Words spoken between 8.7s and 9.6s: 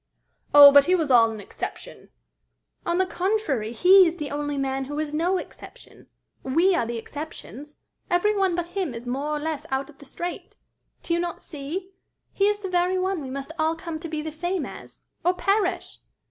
him is more or